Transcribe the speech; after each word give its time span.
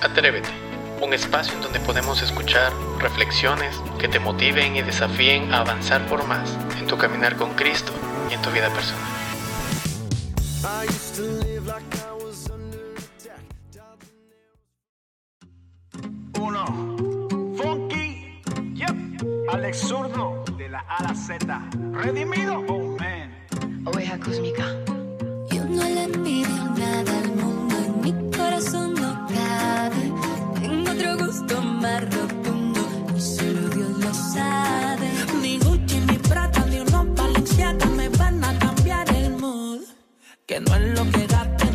Atrévete, 0.00 0.48
un 1.02 1.12
espacio 1.12 1.54
en 1.54 1.60
donde 1.62 1.80
podemos 1.80 2.22
escuchar 2.22 2.72
reflexiones 3.00 3.74
que 3.98 4.06
te 4.06 4.20
motiven 4.20 4.76
y 4.76 4.82
desafíen 4.82 5.52
a 5.52 5.60
avanzar 5.60 6.06
por 6.06 6.24
más 6.26 6.56
en 6.78 6.86
tu 6.86 6.96
caminar 6.96 7.36
con 7.36 7.54
Cristo 7.54 7.92
y 8.30 8.34
en 8.34 8.42
tu 8.42 8.50
vida 8.50 8.70
personal. 8.70 9.02
Uno, 16.38 16.64
Funky, 17.56 18.40
yep, 18.74 18.94
Alex 19.52 19.78
Zurdo, 19.80 20.44
de 20.56 20.68
la 20.68 20.78
A 20.78 20.96
a 20.98 21.02
la 21.08 21.14
Z, 21.14 21.60
redimido, 21.92 22.64
oh 22.68 22.96
man. 22.98 23.34
Oveja 23.84 24.16
cósmica. 24.20 24.64
Yo 25.50 25.64
no 25.64 25.82
le 25.82 26.08
pido 26.18 26.64
nada 26.76 27.18
al 27.18 27.32
mundo, 27.32 27.76
en 27.76 28.00
mi 28.00 28.36
corazón 28.36 28.87
Que 40.48 40.58
no 40.60 40.74
es 40.76 40.98
lo 40.98 41.04
que 41.10 41.26
gaste 41.26 41.67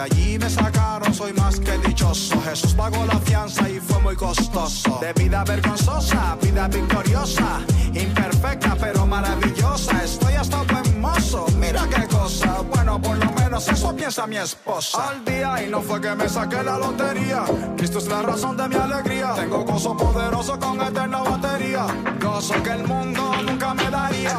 Allí 0.00 0.38
me 0.38 0.48
sacaron, 0.48 1.12
soy 1.12 1.34
más 1.34 1.60
que 1.60 1.76
dichoso. 1.86 2.40
Jesús 2.42 2.72
pagó 2.72 3.04
la 3.04 3.18
fianza 3.18 3.68
y 3.68 3.78
fue 3.80 4.00
muy 4.00 4.16
costoso. 4.16 4.98
De 4.98 5.12
vida 5.12 5.44
vergonzosa, 5.44 6.38
vida 6.40 6.68
victoriosa. 6.68 7.60
Imperfecta 7.92 8.74
pero 8.80 9.06
maravillosa. 9.06 10.02
Estoy 10.02 10.34
hasta 10.34 10.62
buen 10.62 11.00
mozo, 11.02 11.44
mira 11.58 11.86
qué 11.94 12.06
cosa. 12.06 12.62
Bueno, 12.62 12.98
por 12.98 13.18
lo 13.18 13.30
menos 13.32 13.68
eso 13.68 13.94
piensa 13.94 14.26
mi 14.26 14.38
esposa. 14.38 15.10
Al 15.10 15.22
día 15.22 15.62
y 15.62 15.68
no 15.68 15.82
fue 15.82 16.00
que 16.00 16.14
me 16.14 16.30
saqué 16.30 16.62
la 16.62 16.78
lotería. 16.78 17.44
Cristo 17.76 17.98
es 17.98 18.06
la 18.06 18.22
razón 18.22 18.56
de 18.56 18.68
mi 18.68 18.76
alegría. 18.76 19.34
Tengo 19.34 19.64
gozo 19.64 19.94
poderoso 19.94 20.58
con 20.58 20.80
eterna 20.80 21.18
batería. 21.18 21.86
Gozo 22.18 22.62
que 22.62 22.70
el 22.70 22.84
mundo 22.86 23.34
nunca 23.42 23.74
me 23.74 23.90
daría. 23.90 24.38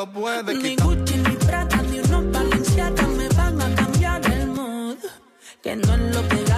Lo 0.00 0.12
puede 0.12 0.54
Ni 0.54 0.62
quitar. 0.62 0.86
Gucci, 0.86 1.16
ni 1.16 1.36
Prada, 1.46 1.82
ni 1.82 2.00
unos 2.00 2.32
Balenciaga 2.32 3.06
me 3.18 3.28
van 3.28 3.60
a 3.60 3.74
cambiar 3.74 4.32
el 4.32 4.46
mood. 4.46 4.96
Que 5.62 5.76
no 5.76 5.94
es 5.94 6.14
lo 6.14 6.28
que 6.28 6.49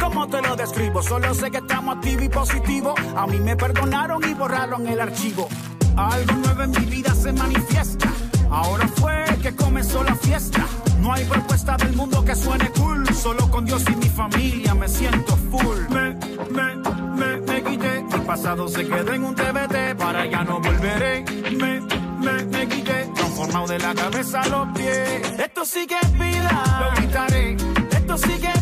¿Cómo 0.00 0.28
te 0.28 0.40
lo 0.42 0.56
describo? 0.56 1.02
Solo 1.02 1.34
sé 1.34 1.50
que 1.50 1.58
estamos 1.58 1.96
activos 1.96 2.24
y 2.24 2.28
positivos. 2.28 2.94
A 3.16 3.26
mí 3.26 3.38
me 3.38 3.56
perdonaron 3.56 4.22
y 4.28 4.34
borraron 4.34 4.86
el 4.86 5.00
archivo. 5.00 5.48
Algo 5.96 6.32
nuevo 6.34 6.62
en 6.62 6.70
mi 6.70 6.86
vida 6.86 7.14
se 7.14 7.32
manifiesta. 7.32 8.12
Ahora 8.50 8.86
fue 8.88 9.24
que 9.42 9.54
comenzó 9.54 10.02
la 10.02 10.14
fiesta. 10.14 10.66
No 11.00 11.12
hay 11.12 11.24
propuesta 11.24 11.76
del 11.76 11.94
mundo 11.94 12.24
que 12.24 12.34
suene 12.34 12.70
cool. 12.70 13.06
Solo 13.14 13.50
con 13.50 13.64
Dios 13.64 13.84
y 13.90 13.96
mi 13.96 14.08
familia 14.08 14.74
me 14.74 14.88
siento 14.88 15.36
full. 15.36 15.78
Me, 15.90 16.14
me, 16.50 16.76
me, 17.16 17.36
me 17.40 17.62
quité. 17.62 18.02
Mi 18.02 18.20
pasado 18.26 18.68
se 18.68 18.86
quedó 18.86 19.12
en 19.12 19.24
un 19.24 19.34
TBT. 19.34 19.96
Para 19.98 20.26
ya 20.26 20.44
no 20.44 20.60
volveré. 20.60 21.24
Me, 21.56 21.80
me, 22.20 22.44
me 22.44 22.68
quité. 22.68 23.10
Transformado 23.14 23.66
de 23.66 23.78
la 23.78 23.94
cabeza 23.94 24.40
a 24.42 24.48
los 24.48 24.68
pies. 24.76 25.32
Esto 25.38 25.64
sí 25.64 25.86
que 25.86 25.96
es 26.00 26.12
vida. 26.12 26.80
Lo 26.80 26.96
gritaré. 26.96 27.56
Esto 27.90 28.18
sí 28.18 28.38
que 28.40 28.48
es 28.48 28.59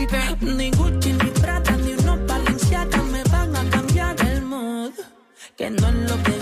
Ni 0.00 0.70
Gucci, 0.70 1.12
ni 1.12 1.30
Prada, 1.42 1.76
ni 1.76 1.92
unos 1.92 2.26
Balenciaga 2.26 3.02
me 3.02 3.22
van 3.24 3.54
a 3.54 3.68
cambiar 3.68 4.16
el 4.28 4.40
mood. 4.40 4.94
Que 5.58 5.68
no 5.68 5.88
es 5.88 5.94
lo 6.10 6.22
que 6.22 6.38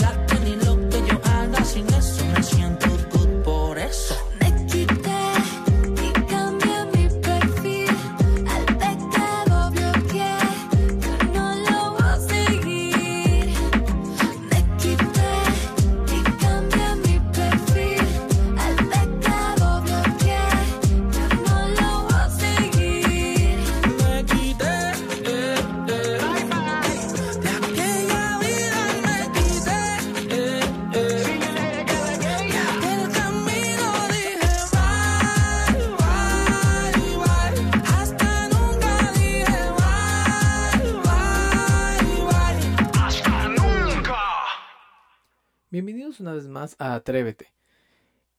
Una 46.21 46.33
vez 46.33 46.49
más 46.49 46.75
a 46.79 46.95
Atrévete. 46.95 47.53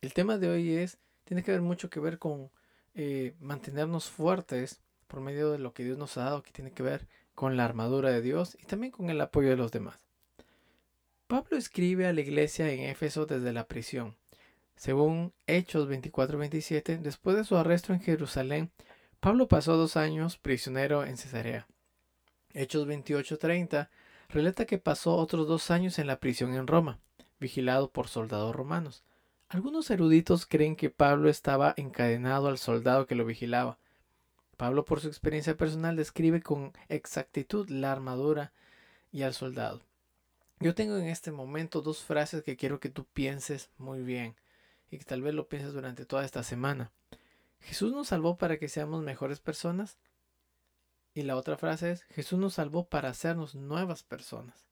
El 0.02 0.14
tema 0.14 0.38
de 0.38 0.50
hoy 0.50 0.76
es, 0.76 0.98
tiene 1.24 1.44
que 1.44 1.52
ver 1.52 1.62
mucho 1.62 1.90
que 1.90 2.00
ver 2.00 2.20
con 2.20 2.52
eh, 2.94 3.36
mantenernos 3.40 4.10
fuertes 4.10 4.82
por 5.08 5.22
medio 5.22 5.52
de 5.52 5.60
lo 5.60 5.74
que 5.74 5.84
Dios 5.84 5.98
nos 5.98 6.18
ha 6.18 6.26
dado, 6.26 6.44
que 6.44 6.52
tiene 6.52 6.72
que 6.72 6.84
ver 6.84 7.08
con 7.36 7.56
la 7.56 7.66
armadura 7.66 8.10
de 8.10 8.22
Dios 8.22 8.58
y 8.62 8.66
también 8.66 8.92
con 8.92 9.10
el 9.10 9.22
apoyo 9.22 9.50
de 9.50 9.56
los 9.56 9.72
demás. 9.72 10.06
Pablo 11.28 11.58
escribe 11.58 12.08
a 12.08 12.14
la 12.14 12.22
iglesia 12.22 12.70
en 12.72 12.82
Éfeso 12.82 13.26
desde 13.26 13.54
la 13.54 13.68
prisión. 13.68 14.18
Según 14.76 15.34
Hechos 15.48 15.88
24-27, 15.90 17.00
después 17.00 17.38
de 17.38 17.44
su 17.44 17.56
arresto 17.56 17.94
en 17.94 18.02
Jerusalén, 18.02 18.72
Pablo 19.20 19.48
pasó 19.48 19.78
dos 19.78 19.96
años 19.96 20.38
prisionero 20.38 21.06
en 21.06 21.18
Cesarea. 21.18 21.68
Hechos 22.54 22.88
28:30 22.88 23.90
relata 24.30 24.66
que 24.66 24.80
pasó 24.80 25.16
otros 25.16 25.48
dos 25.48 25.72
años 25.72 26.00
en 26.00 26.08
la 26.08 26.20
prisión 26.20 26.56
en 26.56 26.68
Roma. 26.68 27.00
Vigilado 27.40 27.92
por 27.92 28.08
soldados 28.08 28.56
romanos. 28.56 29.04
Algunos 29.48 29.90
eruditos 29.90 30.46
creen 30.46 30.76
que 30.76 30.90
Pablo 30.90 31.30
estaba 31.30 31.74
encadenado 31.78 32.48
al 32.48 32.58
soldado 32.58 33.08
que 33.08 33.16
lo 33.16 33.26
vigilaba. 33.26 33.80
Pablo, 34.58 34.86
por 34.86 35.00
su 35.00 35.08
experiencia 35.08 35.58
personal, 35.58 35.96
describe 35.96 36.42
con 36.42 36.74
exactitud 36.88 37.70
la 37.70 37.92
armadura 37.92 38.52
y 39.12 39.24
al 39.24 39.34
soldado. 39.34 39.82
Yo 40.60 40.76
tengo 40.76 40.98
en 40.98 41.08
este 41.08 41.32
momento 41.32 41.82
dos 41.82 42.04
frases 42.04 42.44
que 42.44 42.58
quiero 42.58 42.80
que 42.80 42.90
tú 42.90 43.06
pienses 43.06 43.70
muy 43.78 44.02
bien 44.02 44.36
y 44.92 44.98
que 44.98 45.06
tal 45.06 45.22
vez 45.22 45.34
lo 45.34 45.48
pienses 45.48 45.74
durante 45.74 46.06
toda 46.06 46.26
esta 46.26 46.44
semana. 46.44 46.92
Jesús 47.62 47.94
nos 47.94 48.10
salvó 48.10 48.38
para 48.38 48.58
que 48.58 48.68
seamos 48.68 49.02
mejores 49.02 49.40
personas. 49.40 49.98
Y 51.14 51.24
la 51.24 51.36
otra 51.36 51.58
frase 51.58 51.92
es, 51.92 52.04
Jesús 52.04 52.40
nos 52.40 52.56
salvó 52.56 52.88
para 52.88 53.10
hacernos 53.10 53.56
nuevas 53.56 54.04
personas. 54.04 54.68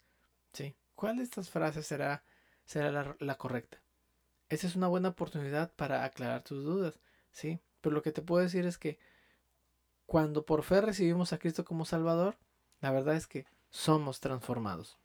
¿Sí? 0.54 0.76
¿Cuál 0.96 1.18
de 1.18 1.24
estas 1.24 1.50
frases 1.50 1.88
será, 1.88 2.24
será 2.68 3.16
la, 3.20 3.36
correcta? 3.36 3.82
Esa 4.50 4.68
es 4.68 4.76
una 4.76 4.88
buena 4.88 5.10
oportunidad 5.10 5.74
para 5.74 6.04
aclarar 6.04 6.44
tus 6.44 6.64
dudas. 6.64 7.00
¿Sí? 7.32 7.60
Pero 7.82 7.96
lo 7.96 8.02
que 8.04 8.12
te 8.12 8.22
puedo 8.22 8.44
decir 8.44 8.66
es 8.66 8.78
que 8.78 9.00
cuando 10.06 10.46
por 10.46 10.64
fe 10.64 10.82
recibimos 10.82 11.34
a 11.34 11.40
Cristo 11.40 11.66
como 11.66 11.86
Salvador, 11.86 12.38
la 12.80 12.92
verdad 12.92 13.16
es 13.16 13.28
que 13.28 13.46
somos 13.70 14.20
transformados. 14.20 14.98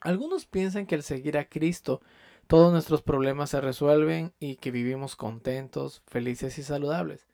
Algunos 0.00 0.46
piensan 0.46 0.86
que 0.86 0.94
al 0.94 1.02
seguir 1.02 1.38
a 1.38 1.48
Cristo 1.48 2.02
todos 2.46 2.72
nuestros 2.72 3.02
problemas 3.02 3.50
se 3.50 3.60
resuelven 3.60 4.34
y 4.38 4.56
que 4.56 4.70
vivimos 4.70 5.16
contentos, 5.16 6.02
felices 6.06 6.58
y 6.58 6.62
saludables. 6.62 7.26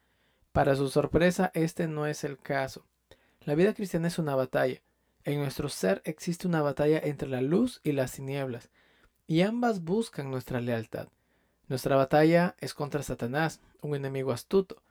Para 0.53 0.77
su 0.77 0.89
sorpresa, 0.89 1.51
este 1.55 1.89
no 1.89 2.07
es 2.07 2.25
el 2.25 2.39
caso. 2.39 2.87
La 3.41 3.55
vida 3.55 3.75
cristiana 3.75 4.09
es 4.09 4.19
una 4.19 4.35
batalla. 4.35 4.83
En 5.25 5.39
nuestro 5.39 5.69
ser 5.69 6.01
existe 6.05 6.47
una 6.47 6.63
batalla 6.63 6.99
entre 7.03 7.29
la 7.29 7.41
luz 7.41 7.81
y 7.83 7.93
las 7.93 8.13
tinieblas, 8.13 8.71
y 9.31 9.43
ambas 9.43 9.85
buscan 9.85 10.29
nuestra 10.29 10.61
lealtad. 10.61 11.07
Nuestra 11.69 11.95
batalla 11.95 12.57
es 12.59 12.75
contra 12.75 13.05
Satanás, 13.05 13.61
un 13.81 13.95
enemigo 13.95 14.33
astuto. 14.33 14.83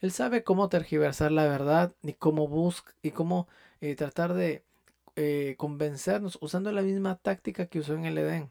Él 0.00 0.12
sabe 0.12 0.44
cómo 0.44 0.70
tergiversar 0.70 1.30
la 1.30 1.44
verdad 1.44 1.94
y 2.02 2.14
cómo 2.14 2.48
busca 2.48 2.94
y 3.02 3.10
cómo 3.10 3.48
eh, 3.82 3.94
tratar 3.94 4.32
de 4.32 4.64
eh, 5.16 5.56
convencernos 5.58 6.38
usando 6.40 6.72
la 6.72 6.80
misma 6.80 7.16
táctica 7.16 7.66
que 7.66 7.80
usó 7.80 7.92
en 7.92 8.06
el 8.06 8.16
Edén. 8.16 8.48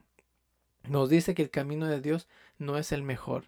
Nos 0.88 1.10
dice 1.10 1.34
que 1.34 1.42
el 1.42 1.50
camino 1.50 1.88
de 1.88 2.02
Dios 2.02 2.28
no 2.60 2.78
es 2.78 2.92
el 2.92 3.02
mejor. 3.02 3.46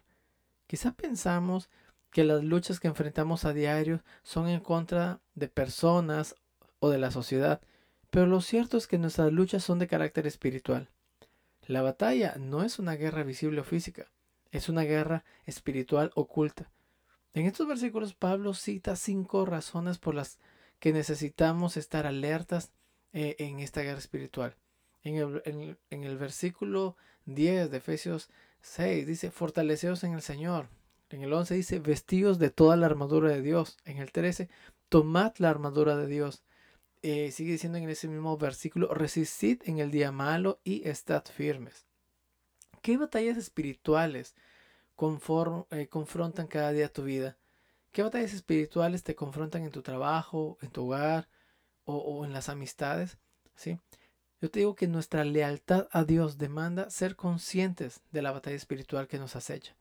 Quizá 0.66 0.94
pensamos 0.94 1.70
que 2.10 2.24
las 2.24 2.42
luchas 2.42 2.80
que 2.80 2.88
enfrentamos 2.88 3.44
a 3.44 3.52
diario 3.52 4.02
son 4.24 4.48
en 4.48 4.58
contra 4.58 5.20
de 5.36 5.46
personas 5.46 6.34
o 6.80 6.90
de 6.90 6.98
la 6.98 7.12
sociedad, 7.12 7.60
pero 8.10 8.26
lo 8.26 8.40
cierto 8.40 8.78
es 8.78 8.88
que 8.88 8.98
nuestras 8.98 9.32
luchas 9.32 9.62
son 9.62 9.78
de 9.78 9.86
carácter 9.86 10.26
espiritual. 10.26 10.90
La 11.66 11.82
batalla 11.82 12.34
no 12.38 12.62
es 12.62 12.78
una 12.78 12.94
guerra 12.94 13.22
visible 13.22 13.60
o 13.60 13.64
física, 13.64 14.06
es 14.50 14.68
una 14.68 14.82
guerra 14.82 15.24
espiritual 15.46 16.10
oculta. 16.14 16.70
En 17.32 17.46
estos 17.46 17.66
versículos 17.66 18.14
Pablo 18.14 18.54
cita 18.54 18.96
cinco 18.96 19.44
razones 19.46 19.98
por 19.98 20.14
las 20.14 20.38
que 20.78 20.92
necesitamos 20.92 21.76
estar 21.76 22.06
alertas 22.06 22.70
eh, 23.12 23.36
en 23.38 23.60
esta 23.60 23.82
guerra 23.82 23.98
espiritual. 23.98 24.54
En 25.02 25.16
el, 25.90 26.18
versículo 26.18 26.96
10 27.26 27.70
de 27.70 27.76
Efesios 27.76 28.30
6 28.62 29.06
dice, 29.06 29.30
fortaleceos 29.30 30.04
en 30.04 30.14
el 30.14 30.22
Señor. 30.22 30.68
En 31.10 31.22
el 31.22 31.32
11 31.32 31.54
dice, 31.54 31.78
vestidos 31.78 32.38
de 32.38 32.50
toda 32.50 32.76
la 32.76 32.86
armadura 32.86 33.30
de 33.30 33.42
Dios. 33.42 33.76
En 33.84 33.98
el 33.98 34.12
13, 34.12 34.48
tomad 34.88 35.34
la 35.38 35.50
armadura 35.50 35.96
de 35.96 36.06
Dios. 36.06 36.42
Eh, 37.06 37.32
sigue 37.32 37.52
diciendo 37.52 37.76
en 37.76 37.86
ese 37.90 38.08
mismo 38.08 38.38
versículo, 38.38 38.94
resistid 38.94 39.60
en 39.66 39.78
el 39.78 39.90
día 39.90 40.10
malo 40.10 40.58
y 40.64 40.88
estad 40.88 41.22
firmes. 41.26 41.84
¿Qué 42.80 42.96
batallas 42.96 43.36
espirituales 43.36 44.34
conform- 44.96 45.66
eh, 45.70 45.86
confrontan 45.88 46.46
cada 46.46 46.72
día 46.72 46.90
tu 46.90 47.02
vida? 47.02 47.36
¿Qué 47.92 48.02
batallas 48.02 48.32
espirituales 48.32 49.02
te 49.02 49.14
confrontan 49.14 49.64
en 49.64 49.70
tu 49.70 49.82
trabajo, 49.82 50.56
en 50.62 50.70
tu 50.70 50.86
hogar 50.86 51.28
o, 51.84 51.98
o 51.98 52.24
en 52.24 52.32
las 52.32 52.48
amistades? 52.48 53.18
¿Sí? 53.54 53.78
Yo 54.40 54.50
te 54.50 54.60
digo 54.60 54.74
que 54.74 54.88
nuestra 54.88 55.24
lealtad 55.24 55.88
a 55.90 56.04
Dios 56.04 56.38
demanda 56.38 56.88
ser 56.88 57.16
conscientes 57.16 58.00
de 58.12 58.22
la 58.22 58.32
batalla 58.32 58.56
espiritual 58.56 59.08
que 59.08 59.18
nos 59.18 59.36
acecha. 59.36 59.76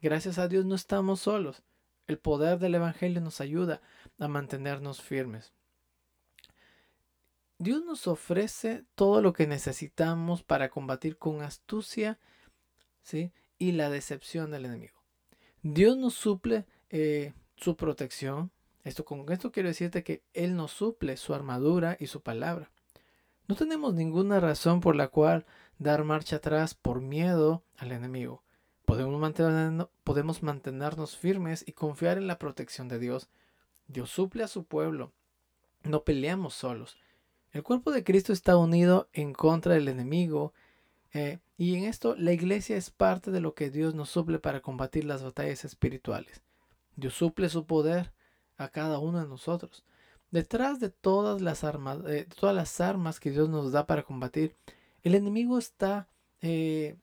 Gracias 0.00 0.38
a 0.38 0.46
Dios 0.46 0.64
no 0.64 0.76
estamos 0.76 1.22
solos. 1.22 1.64
El 2.06 2.18
poder 2.18 2.60
del 2.60 2.76
Evangelio 2.76 3.20
nos 3.20 3.40
ayuda 3.40 3.80
a 4.20 4.28
mantenernos 4.28 5.02
firmes. 5.02 5.52
Dios 7.58 7.84
nos 7.84 8.06
ofrece 8.06 8.84
todo 8.94 9.22
lo 9.22 9.32
que 9.32 9.46
necesitamos 9.46 10.42
para 10.42 10.68
combatir 10.68 11.16
con 11.16 11.42
astucia 11.42 12.18
¿sí? 13.02 13.32
y 13.58 13.72
la 13.72 13.88
decepción 13.90 14.50
del 14.50 14.66
enemigo. 14.66 14.94
Dios 15.62 15.96
nos 15.96 16.14
suple 16.14 16.66
eh, 16.90 17.32
su 17.56 17.76
protección. 17.76 18.50
Esto, 18.84 19.04
con 19.04 19.30
esto 19.32 19.50
quiero 19.52 19.68
decirte 19.68 20.04
que 20.04 20.22
Él 20.34 20.54
nos 20.54 20.70
suple 20.72 21.16
su 21.16 21.34
armadura 21.34 21.96
y 21.98 22.06
su 22.08 22.20
palabra. 22.20 22.70
No 23.48 23.54
tenemos 23.56 23.94
ninguna 23.94 24.38
razón 24.38 24.80
por 24.80 24.94
la 24.94 25.08
cual 25.08 25.46
dar 25.78 26.04
marcha 26.04 26.36
atrás 26.36 26.74
por 26.74 27.00
miedo 27.00 27.64
al 27.76 27.92
enemigo. 27.92 28.42
Podemos, 28.84 29.18
mantener- 29.20 29.88
podemos 30.04 30.42
mantenernos 30.42 31.16
firmes 31.16 31.64
y 31.66 31.72
confiar 31.72 32.18
en 32.18 32.26
la 32.26 32.38
protección 32.38 32.86
de 32.88 32.98
Dios. 32.98 33.28
Dios 33.88 34.10
suple 34.10 34.44
a 34.44 34.48
su 34.48 34.64
pueblo. 34.64 35.12
No 35.82 36.04
peleamos 36.04 36.54
solos. 36.54 36.96
El 37.56 37.62
cuerpo 37.62 37.90
de 37.90 38.04
Cristo 38.04 38.34
está 38.34 38.58
unido 38.58 39.08
en 39.14 39.32
contra 39.32 39.72
del 39.72 39.88
enemigo 39.88 40.52
eh, 41.14 41.38
y 41.56 41.74
en 41.76 41.84
esto 41.84 42.14
la 42.14 42.32
iglesia 42.32 42.76
es 42.76 42.90
parte 42.90 43.30
de 43.30 43.40
lo 43.40 43.54
que 43.54 43.70
Dios 43.70 43.94
nos 43.94 44.10
suple 44.10 44.38
para 44.38 44.60
combatir 44.60 45.06
las 45.06 45.22
batallas 45.22 45.64
espirituales. 45.64 46.42
Dios 46.96 47.14
suple 47.14 47.48
su 47.48 47.64
poder 47.64 48.12
a 48.58 48.68
cada 48.68 48.98
uno 48.98 49.22
de 49.22 49.26
nosotros. 49.26 49.86
Detrás 50.30 50.80
de 50.80 50.90
todas 50.90 51.40
las 51.40 51.64
armas, 51.64 52.00
eh, 52.06 52.28
todas 52.38 52.54
las 52.54 52.78
armas 52.82 53.20
que 53.20 53.30
Dios 53.30 53.48
nos 53.48 53.72
da 53.72 53.86
para 53.86 54.02
combatir, 54.02 54.54
el 55.02 55.14
enemigo 55.14 55.56
está, 55.56 56.10
eh, 56.42 56.98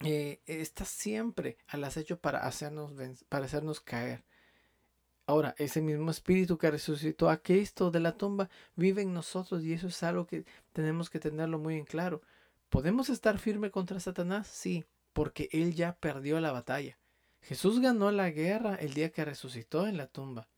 está 0.00 0.84
siempre 0.84 1.56
al 1.68 1.84
acecho 1.84 2.18
para 2.18 2.40
hacernos, 2.40 2.94
para 3.28 3.44
hacernos 3.44 3.80
caer. 3.80 4.24
Ahora, 5.32 5.54
ese 5.56 5.80
mismo 5.80 6.10
espíritu 6.10 6.58
que 6.58 6.70
resucitó 6.70 7.30
a 7.30 7.38
Cristo 7.38 7.90
de 7.90 8.00
la 8.00 8.18
tumba 8.18 8.50
vive 8.76 9.00
en 9.00 9.14
nosotros 9.14 9.64
y 9.64 9.72
eso 9.72 9.86
es 9.86 10.02
algo 10.02 10.26
que 10.26 10.44
tenemos 10.74 11.08
que 11.08 11.20
tenerlo 11.20 11.58
muy 11.58 11.76
en 11.76 11.86
claro. 11.86 12.20
¿Podemos 12.68 13.08
estar 13.08 13.38
firme 13.38 13.70
contra 13.70 13.98
Satanás? 13.98 14.46
Sí, 14.46 14.84
porque 15.14 15.48
él 15.52 15.74
ya 15.74 15.94
perdió 15.94 16.38
la 16.38 16.52
batalla. 16.52 16.98
Jesús 17.40 17.80
ganó 17.80 18.10
la 18.10 18.28
guerra 18.28 18.74
el 18.74 18.92
día 18.92 19.10
que 19.10 19.24
resucitó 19.24 19.86
en 19.86 19.96
la 19.96 20.06
tumba. 20.06 20.48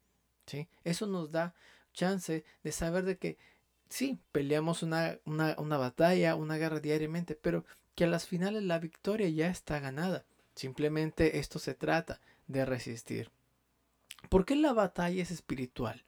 ¿sí? 0.44 0.66
Eso 0.82 1.06
nos 1.06 1.30
da 1.30 1.54
chance 1.92 2.44
de 2.64 2.72
saber 2.72 3.04
de 3.04 3.16
que 3.16 3.38
sí, 3.88 4.18
peleamos 4.32 4.82
una, 4.82 5.20
una, 5.24 5.54
una 5.56 5.76
batalla, 5.76 6.34
una 6.34 6.56
guerra 6.56 6.80
diariamente, 6.80 7.36
pero 7.36 7.64
que 7.94 8.02
a 8.02 8.08
las 8.08 8.26
finales 8.26 8.64
la 8.64 8.80
victoria 8.80 9.28
ya 9.28 9.50
está 9.50 9.78
ganada. 9.78 10.24
Simplemente 10.56 11.38
esto 11.38 11.60
se 11.60 11.74
trata 11.74 12.20
de 12.48 12.64
resistir. 12.64 13.30
¿Por 14.34 14.44
qué 14.44 14.56
la 14.56 14.72
batalla 14.72 15.22
es 15.22 15.30
espiritual? 15.30 16.04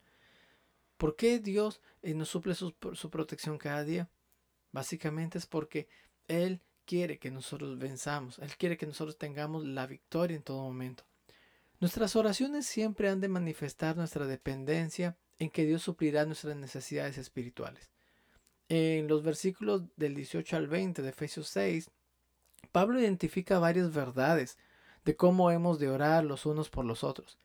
¿Por 0.97 1.14
qué 1.14 1.38
Dios 1.38 1.80
eh, 2.02 2.12
nos 2.12 2.28
suple 2.28 2.56
su, 2.56 2.75
protección 2.75 3.56
cada 3.56 3.85
día? 3.85 4.11
Básicamente 4.73 5.38
es 5.38 5.47
porque 5.47 5.87
Él 6.26 6.61
quiere 6.87 7.21
que 7.21 7.30
nosotros 7.30 7.78
venzamos. 7.78 8.40
Él 8.40 8.56
quiere 8.56 8.76
que 8.76 8.85
nosotros 8.85 9.16
tengamos 9.16 9.64
la 9.64 9.87
victoria 9.87 10.37
en 10.37 10.42
todo 10.42 10.61
momento. 10.61 11.04
Nuestras 11.78 12.16
oraciones 12.16 12.66
siempre 12.66 13.09
han 13.09 13.21
de 13.21 13.28
manifestar 13.28 13.97
nuestra 13.97 14.26
dependencia 14.26 15.16
en 15.38 15.49
que 15.49 15.64
Dios 15.64 15.83
suplirá 15.83 16.26
nuestras 16.26 16.56
necesidades 16.56 17.18
espirituales. 17.18 17.92
En 18.68 19.06
los 19.06 19.23
versículos 19.23 19.85
del 19.95 20.16
18 20.16 20.56
al 20.56 20.66
20 20.66 21.00
de 21.00 21.11
Efesios 21.11 21.47
6, 21.50 21.92
Pablo 22.73 22.99
identifica 22.99 23.61
varias 23.61 23.95
verdades 23.95 24.59
de 25.04 25.14
cómo 25.14 25.52
hemos 25.52 25.78
de 25.78 25.90
orar 25.90 26.25
los 26.25 26.45
unos 26.45 26.71
por 26.71 26.85
los 26.85 27.04
otros. 27.04 27.38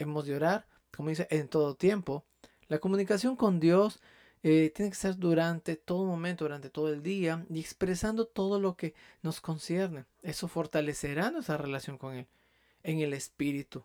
Hemos 0.00 0.24
de 0.24 0.34
orar, 0.34 0.66
como 0.96 1.10
dice, 1.10 1.28
en 1.30 1.46
todo 1.46 1.74
tiempo. 1.74 2.24
La 2.68 2.78
comunicación 2.78 3.36
con 3.36 3.60
Dios 3.60 4.00
eh, 4.42 4.72
tiene 4.74 4.90
que 4.90 4.96
ser 4.96 5.16
durante 5.18 5.76
todo 5.76 6.06
momento, 6.06 6.46
durante 6.46 6.70
todo 6.70 6.90
el 6.90 7.02
día 7.02 7.44
y 7.50 7.60
expresando 7.60 8.24
todo 8.26 8.58
lo 8.58 8.78
que 8.78 8.94
nos 9.20 9.42
concierne. 9.42 10.06
Eso 10.22 10.48
fortalecerá 10.48 11.30
nuestra 11.30 11.58
relación 11.58 11.98
con 11.98 12.14
Él 12.14 12.26
en 12.82 13.00
el 13.00 13.12
Espíritu. 13.12 13.84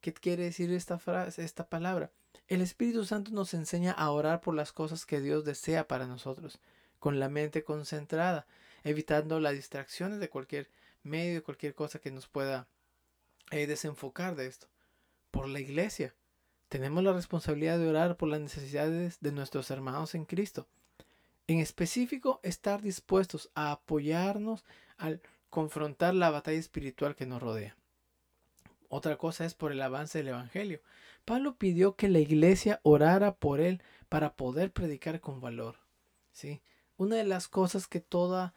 ¿Qué 0.00 0.14
quiere 0.14 0.44
decir 0.44 0.72
esta 0.72 0.98
frase, 0.98 1.44
esta 1.44 1.68
palabra? 1.68 2.10
El 2.48 2.62
Espíritu 2.62 3.04
Santo 3.04 3.30
nos 3.32 3.52
enseña 3.52 3.92
a 3.92 4.10
orar 4.10 4.40
por 4.40 4.54
las 4.54 4.72
cosas 4.72 5.04
que 5.04 5.20
Dios 5.20 5.44
desea 5.44 5.86
para 5.86 6.06
nosotros, 6.06 6.60
con 6.98 7.20
la 7.20 7.28
mente 7.28 7.62
concentrada, 7.62 8.46
evitando 8.84 9.38
las 9.38 9.52
distracciones 9.52 10.18
de 10.18 10.30
cualquier 10.30 10.70
medio, 11.02 11.44
cualquier 11.44 11.74
cosa 11.74 11.98
que 11.98 12.10
nos 12.10 12.26
pueda 12.26 12.68
eh, 13.50 13.66
desenfocar 13.66 14.34
de 14.34 14.46
esto. 14.46 14.68
Por 15.36 15.48
la 15.50 15.60
iglesia. 15.60 16.14
Tenemos 16.70 17.04
la 17.04 17.12
responsabilidad 17.12 17.78
de 17.78 17.86
orar 17.86 18.16
por 18.16 18.30
las 18.30 18.40
necesidades 18.40 19.20
de 19.20 19.32
nuestros 19.32 19.70
hermanos 19.70 20.14
en 20.14 20.24
Cristo. 20.24 20.66
En 21.46 21.58
específico, 21.58 22.40
estar 22.42 22.80
dispuestos 22.80 23.50
a 23.54 23.70
apoyarnos 23.70 24.64
al 24.96 25.20
confrontar 25.50 26.14
la 26.14 26.30
batalla 26.30 26.58
espiritual 26.58 27.14
que 27.14 27.26
nos 27.26 27.42
rodea. 27.42 27.76
Otra 28.88 29.18
cosa 29.18 29.44
es 29.44 29.52
por 29.52 29.72
el 29.72 29.82
avance 29.82 30.16
del 30.16 30.28
Evangelio. 30.28 30.80
Pablo 31.26 31.56
pidió 31.56 31.96
que 31.96 32.08
la 32.08 32.18
iglesia 32.18 32.80
orara 32.82 33.34
por 33.34 33.60
él 33.60 33.82
para 34.08 34.36
poder 34.36 34.72
predicar 34.72 35.20
con 35.20 35.42
valor. 35.42 35.76
¿sí? 36.32 36.62
Una 36.96 37.16
de 37.16 37.24
las 37.24 37.46
cosas 37.46 37.88
que 37.88 38.00
todo 38.00 38.52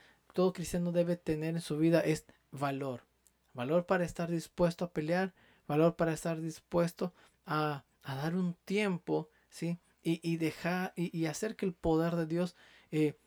cristiano 0.53 0.93
debe 0.93 1.17
tener 1.17 1.55
en 1.55 1.61
su 1.61 1.77
vida 1.77 1.99
es 1.99 2.25
valor. 2.51 3.01
Valor 3.53 3.85
para 3.85 4.05
estar 4.05 4.31
dispuesto 4.31 4.85
a 4.85 4.91
pelear, 4.91 5.33
valor 5.69 5.95
para 5.95 6.13
estar 6.13 6.41
dispuesto 6.41 7.13
a, 7.45 7.85
a 8.01 8.15
dar 8.15 8.35
un 8.35 8.55
tiempo, 8.65 9.29
¿sí? 9.49 9.79
Y, 10.01 10.19
y 10.27 10.37
dejar 10.37 10.93
y, 10.95 11.15
y, 11.15 11.27
hacer 11.27 11.55
que 11.55 11.65
el 11.67 11.73
poder 11.73 12.15
de 12.15 12.25
Dios 12.25 12.55
eh, 12.91 13.19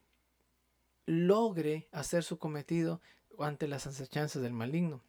logre 1.06 1.88
hacer 1.92 2.24
su 2.24 2.38
cometido 2.38 3.00
ante 3.38 3.68
las 3.68 3.86
acechanzas 3.86 4.42
del 4.42 4.52
maligno. 4.52 5.02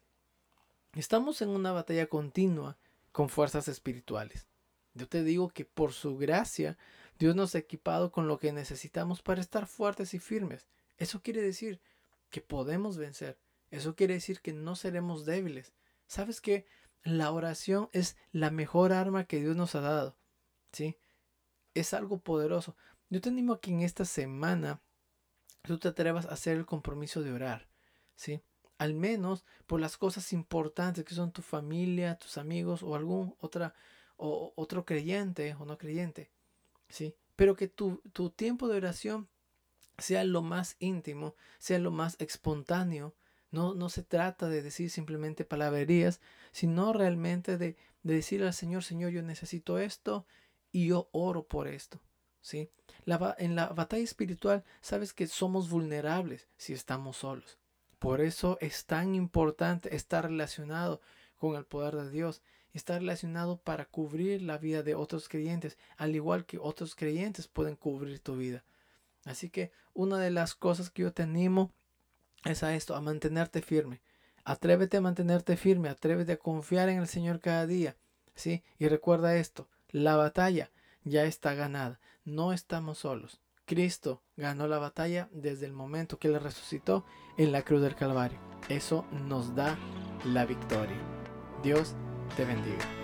Estamos 0.94 1.42
en 1.42 1.48
una 1.48 1.72
batalla 1.72 2.06
continua 2.06 2.78
con 3.10 3.28
fuerzas 3.28 3.66
espirituales. 3.66 4.46
Yo 4.94 5.08
te 5.08 5.24
digo 5.24 5.48
que 5.48 5.64
por 5.64 5.92
su 5.92 6.16
gracia 6.16 6.78
Dios 7.18 7.34
nos 7.34 7.56
ha 7.56 7.58
equipado 7.58 8.12
con 8.12 8.28
lo 8.28 8.38
que 8.38 8.52
necesitamos 8.52 9.22
para 9.22 9.40
estar 9.40 9.66
fuertes 9.66 10.14
y 10.14 10.20
firmes. 10.20 10.68
Eso 10.98 11.20
quiere 11.20 11.42
decir 11.42 11.80
que 12.30 12.40
podemos 12.40 12.96
vencer. 12.96 13.38
Eso 13.72 13.96
quiere 13.96 14.14
decir 14.14 14.40
que 14.40 14.52
no 14.52 14.76
seremos 14.76 15.24
débiles. 15.24 15.72
¿Sabes 16.06 16.40
que 16.40 16.66
La 17.04 17.30
oración 17.30 17.88
es 17.92 18.16
la 18.32 18.50
mejor 18.50 18.92
arma 18.92 19.24
que 19.24 19.40
Dios 19.40 19.56
nos 19.56 19.74
ha 19.74 19.80
dado. 19.80 20.16
¿Sí? 20.72 20.98
Es 21.74 21.94
algo 21.94 22.18
poderoso. 22.18 22.76
Yo 23.10 23.20
te 23.20 23.28
animo 23.28 23.54
a 23.54 23.60
que 23.60 23.70
en 23.70 23.82
esta 23.82 24.04
semana 24.04 24.82
tú 25.62 25.78
te 25.78 25.88
atrevas 25.88 26.26
a 26.26 26.32
hacer 26.32 26.56
el 26.56 26.66
compromiso 26.66 27.22
de 27.22 27.32
orar. 27.32 27.68
¿Sí? 28.16 28.42
al 28.78 28.94
menos 28.94 29.44
por 29.66 29.80
las 29.80 29.96
cosas 29.96 30.32
importantes 30.32 31.04
que 31.04 31.14
son 31.14 31.32
tu 31.32 31.42
familia, 31.42 32.16
tus 32.16 32.38
amigos 32.38 32.82
o 32.82 32.94
algún 32.94 33.34
otra, 33.40 33.74
o, 34.16 34.52
otro 34.56 34.84
creyente 34.84 35.54
o 35.58 35.64
no 35.64 35.78
creyente. 35.78 36.30
¿sí? 36.88 37.14
Pero 37.36 37.56
que 37.56 37.68
tu, 37.68 38.02
tu 38.12 38.30
tiempo 38.30 38.68
de 38.68 38.76
oración 38.76 39.28
sea 39.98 40.24
lo 40.24 40.42
más 40.42 40.76
íntimo, 40.80 41.34
sea 41.58 41.78
lo 41.78 41.90
más 41.90 42.16
espontáneo. 42.18 43.14
No, 43.54 43.72
no 43.72 43.88
se 43.88 44.02
trata 44.02 44.48
de 44.48 44.62
decir 44.62 44.90
simplemente 44.90 45.44
palabrerías, 45.44 46.20
sino 46.50 46.92
realmente 46.92 47.56
de, 47.56 47.76
de 48.02 48.44
al 48.44 48.52
Señor, 48.52 48.82
Señor, 48.82 49.12
yo 49.12 49.22
necesito 49.22 49.78
esto 49.78 50.26
y 50.72 50.88
yo 50.88 51.08
oro 51.12 51.46
por 51.46 51.68
esto. 51.68 52.00
¿sí? 52.40 52.68
En 53.06 53.54
la 53.54 53.68
batalla 53.68 54.02
espiritual 54.02 54.64
sabes 54.80 55.12
que 55.12 55.28
somos 55.28 55.70
vulnerables 55.70 56.48
si 56.56 56.72
estamos 56.72 57.18
solos. 57.18 57.58
Por 58.00 58.20
eso 58.20 58.58
es 58.60 58.86
tan 58.86 59.14
importante 59.14 59.94
estar 59.94 60.24
relacionado 60.24 61.00
con 61.36 61.54
el 61.54 61.64
poder 61.64 61.94
de 61.94 62.10
Dios, 62.10 62.42
estar 62.72 63.00
relacionado 63.00 63.58
para 63.58 63.84
cubrir 63.84 64.42
la 64.42 64.58
vida 64.58 64.82
de 64.82 64.96
otros 64.96 65.28
creyentes, 65.28 65.78
al 65.96 66.16
igual 66.16 66.44
que 66.44 66.58
otros 66.58 66.96
creyentes 66.96 67.46
pueden 67.46 67.76
cubrir 67.76 68.18
tu 68.18 68.36
vida. 68.36 68.64
Así 69.24 69.48
que 69.48 69.70
una 69.92 70.18
de 70.18 70.32
las 70.32 70.56
cosas 70.56 70.90
que 70.90 71.02
yo 71.02 71.12
te 71.12 71.22
animo 71.22 71.72
es 72.44 72.62
a 72.62 72.74
esto, 72.74 72.94
a 72.94 73.00
mantenerte 73.00 73.62
firme. 73.62 74.00
Atrévete 74.44 74.98
a 74.98 75.00
mantenerte 75.00 75.56
firme, 75.56 75.88
atrévete 75.88 76.32
a 76.32 76.36
confiar 76.36 76.88
en 76.88 76.98
el 76.98 77.08
Señor 77.08 77.40
cada 77.40 77.66
día. 77.66 77.96
¿sí? 78.34 78.62
Y 78.78 78.88
recuerda 78.88 79.36
esto, 79.36 79.68
la 79.90 80.16
batalla 80.16 80.70
ya 81.04 81.24
está 81.24 81.54
ganada, 81.54 82.00
no 82.24 82.52
estamos 82.52 82.98
solos. 82.98 83.40
Cristo 83.66 84.22
ganó 84.36 84.68
la 84.68 84.78
batalla 84.78 85.28
desde 85.32 85.66
el 85.66 85.72
momento 85.72 86.18
que 86.18 86.28
Él 86.28 86.40
resucitó 86.40 87.04
en 87.38 87.52
la 87.52 87.62
cruz 87.62 87.80
del 87.80 87.94
Calvario. 87.94 88.38
Eso 88.68 89.06
nos 89.10 89.54
da 89.54 89.78
la 90.24 90.44
victoria. 90.44 90.98
Dios 91.62 91.94
te 92.36 92.44
bendiga. 92.44 93.03